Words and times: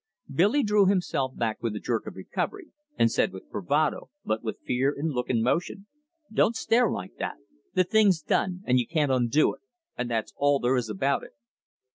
Billy 0.33 0.63
drew 0.63 0.87
himself 0.87 1.35
back 1.37 1.61
with 1.61 1.75
a 1.75 1.79
jerk 1.79 2.07
of 2.07 2.15
recovery, 2.15 2.71
and 2.97 3.11
said 3.11 3.31
with 3.31 3.51
bravado, 3.51 4.09
but 4.25 4.41
with 4.43 4.57
fear 4.65 4.89
in 4.91 5.09
look 5.11 5.29
and 5.29 5.43
motion: 5.43 5.85
"Don't 6.33 6.55
stare 6.55 6.89
like 6.89 7.17
that. 7.19 7.37
The 7.75 7.83
thing's 7.83 8.23
done, 8.23 8.63
and 8.65 8.79
you 8.79 8.87
can't 8.87 9.11
undo 9.11 9.53
it, 9.53 9.61
and 9.95 10.09
that's 10.09 10.33
all 10.35 10.57
there 10.59 10.75
is 10.75 10.89
about 10.89 11.21
it." 11.21 11.33